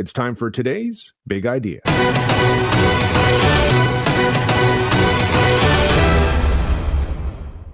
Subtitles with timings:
[0.00, 1.80] It's time for today's big idea.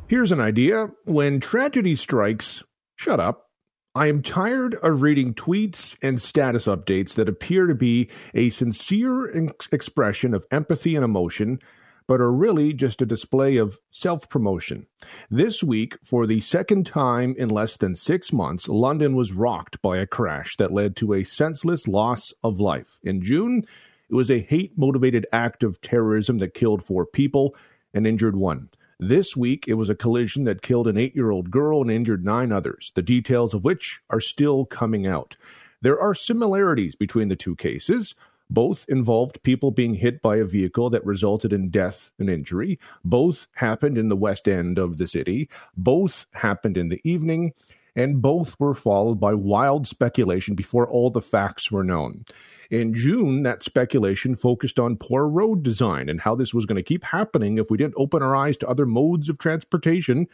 [0.08, 0.88] Here's an idea.
[1.04, 2.64] When tragedy strikes,
[2.96, 3.46] shut up.
[3.94, 9.46] I am tired of reading tweets and status updates that appear to be a sincere
[9.46, 11.60] ex- expression of empathy and emotion
[12.08, 14.86] but are really just a display of self promotion.
[15.30, 19.98] This week, for the second time in less than six months, London was rocked by
[19.98, 22.98] a crash that led to a senseless loss of life.
[23.02, 23.64] In June,
[24.08, 27.56] it was a hate motivated act of terrorism that killed four people
[27.92, 28.68] and injured one.
[28.98, 32.24] This week, it was a collision that killed an eight year old girl and injured
[32.24, 35.36] nine others, the details of which are still coming out.
[35.82, 38.14] There are similarities between the two cases.
[38.48, 42.78] Both involved people being hit by a vehicle that resulted in death and injury.
[43.04, 45.48] Both happened in the west end of the city.
[45.76, 47.52] Both happened in the evening.
[47.96, 52.26] And both were followed by wild speculation before all the facts were known.
[52.70, 56.82] In June, that speculation focused on poor road design and how this was going to
[56.82, 60.26] keep happening if we didn't open our eyes to other modes of transportation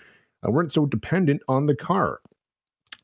[0.42, 2.20] and weren't so dependent on the car.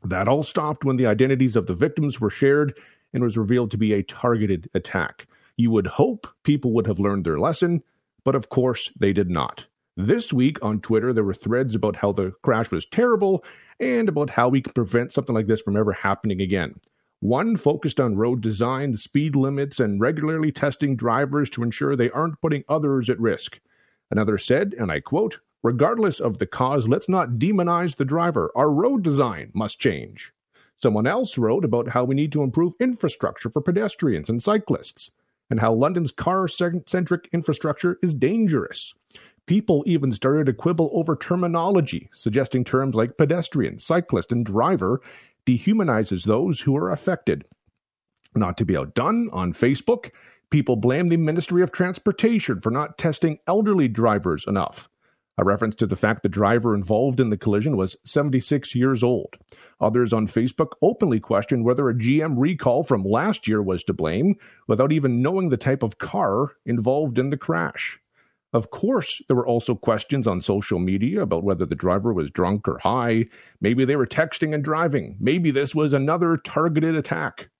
[0.03, 2.75] That all stopped when the identities of the victims were shared
[3.13, 5.27] and was revealed to be a targeted attack.
[5.57, 7.83] You would hope people would have learned their lesson,
[8.25, 9.67] but of course they did not.
[9.97, 13.45] This week on Twitter, there were threads about how the crash was terrible
[13.81, 16.75] and about how we can prevent something like this from ever happening again.
[17.21, 22.41] One focused on road design, speed limits, and regularly testing drivers to ensure they aren't
[22.41, 23.59] putting others at risk.
[24.11, 28.53] Another said, and I quote, Regardless of the cause, let's not demonize the driver.
[28.55, 30.33] Our road design must change.
[30.83, 35.11] Someone else wrote about how we need to improve infrastructure for pedestrians and cyclists,
[35.51, 38.95] and how London's car centric infrastructure is dangerous.
[39.47, 45.01] People even started to quibble over terminology, suggesting terms like pedestrian, cyclist, and driver
[45.47, 47.45] dehumanizes those who are affected.
[48.37, 50.11] Not to be outdone, on Facebook,
[50.51, 54.89] people blame the Ministry of Transportation for not testing elderly drivers enough
[55.39, 59.37] a reference to the fact the driver involved in the collision was 76 years old.
[59.81, 64.35] Others on Facebook openly questioned whether a GM recall from last year was to blame
[64.67, 68.01] without even knowing the type of car involved in the crash.
[68.53, 72.67] Of course, there were also questions on social media about whether the driver was drunk
[72.67, 73.27] or high.
[73.61, 75.17] Maybe they were texting and driving.
[75.21, 77.51] Maybe this was another targeted attack.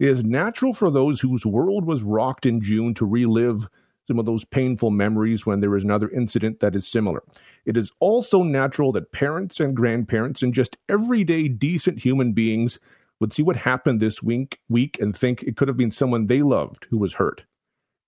[0.00, 3.68] It is natural for those whose world was rocked in June to relive
[4.10, 7.22] some of those painful memories when there is another incident that is similar.
[7.64, 12.80] It is also natural that parents and grandparents and just everyday decent human beings
[13.20, 16.42] would see what happened this week, week and think it could have been someone they
[16.42, 17.44] loved who was hurt.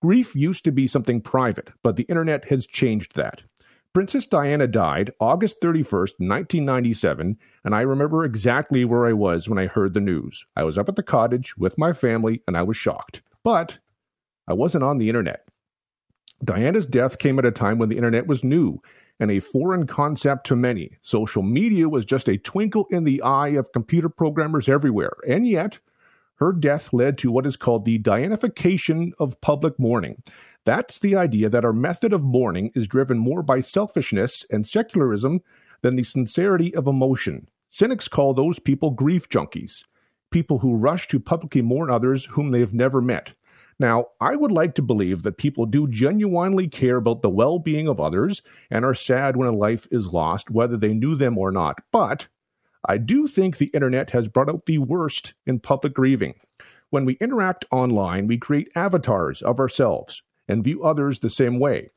[0.01, 3.41] Grief used to be something private, but the internet has changed that.
[3.93, 9.67] Princess Diana died August 31st, 1997, and I remember exactly where I was when I
[9.67, 10.45] heard the news.
[10.57, 13.21] I was up at the cottage with my family and I was shocked.
[13.41, 13.77] But
[14.49, 15.47] I wasn't on the internet.
[16.43, 18.81] Diana's death came at a time when the internet was new
[19.19, 20.91] and a foreign concept to many.
[21.01, 25.13] Social media was just a twinkle in the eye of computer programmers everywhere.
[25.27, 25.79] And yet,
[26.35, 30.21] her death led to what is called the Dianification of public mourning.
[30.65, 35.41] That's the idea that our method of mourning is driven more by selfishness and secularism
[35.81, 37.47] than the sincerity of emotion.
[37.69, 39.83] Cynics call those people grief junkies,
[40.31, 43.33] people who rush to publicly mourn others whom they have never met.
[43.79, 47.87] Now, I would like to believe that people do genuinely care about the well being
[47.87, 51.51] of others and are sad when a life is lost, whether they knew them or
[51.51, 51.79] not.
[51.91, 52.27] But
[52.87, 56.35] I do think the internet has brought out the worst in public grieving.
[56.89, 61.89] When we interact online, we create avatars of ourselves and view others the same way.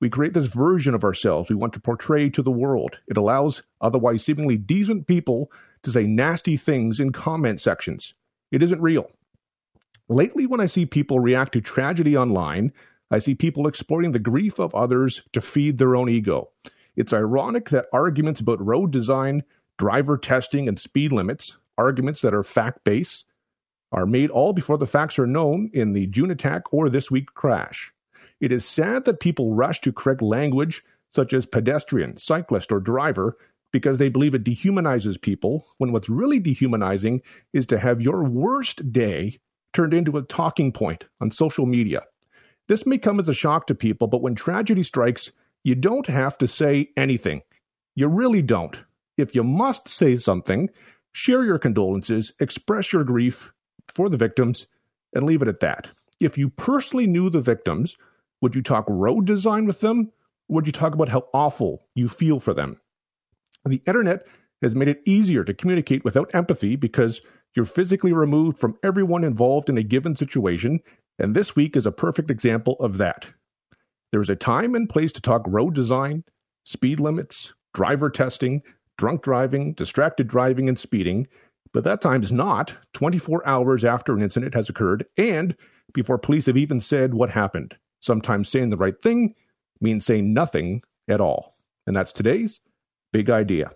[0.00, 3.00] We create this version of ourselves we want to portray to the world.
[3.08, 5.50] It allows otherwise seemingly decent people
[5.82, 8.14] to say nasty things in comment sections.
[8.52, 9.10] It isn't real.
[10.08, 12.72] Lately, when I see people react to tragedy online,
[13.10, 16.50] I see people exploiting the grief of others to feed their own ego.
[16.96, 19.44] It's ironic that arguments about road design,
[19.78, 23.24] driver testing, and speed limits, arguments that are fact based,
[23.92, 27.32] are made all before the facts are known in the June attack or this week
[27.34, 27.92] crash.
[28.40, 33.36] It is sad that people rush to correct language such as pedestrian, cyclist, or driver
[33.72, 37.22] because they believe it dehumanizes people, when what's really dehumanizing
[37.52, 39.40] is to have your worst day
[39.74, 42.02] turned into a talking point on social media.
[42.68, 45.30] This may come as a shock to people, but when tragedy strikes,
[45.64, 47.42] you don't have to say anything.
[47.94, 48.76] You really don't.
[49.18, 50.70] If you must say something,
[51.12, 53.52] share your condolences, express your grief
[53.88, 54.66] for the victims,
[55.14, 55.88] and leave it at that.
[56.20, 57.96] If you personally knew the victims,
[58.40, 60.10] would you talk road design with them?
[60.48, 62.80] would you talk about how awful you feel for them?
[63.64, 64.26] The internet
[64.62, 67.20] has made it easier to communicate without empathy because
[67.54, 70.80] You're physically removed from everyone involved in a given situation,
[71.18, 73.26] and this week is a perfect example of that.
[74.10, 76.24] There is a time and place to talk road design,
[76.64, 78.62] speed limits, driver testing,
[78.98, 81.26] drunk driving, distracted driving, and speeding,
[81.72, 85.56] but that time is not 24 hours after an incident has occurred and
[85.92, 87.74] before police have even said what happened.
[88.00, 89.34] Sometimes saying the right thing
[89.80, 91.54] means saying nothing at all.
[91.86, 92.60] And that's today's
[93.12, 93.72] big idea.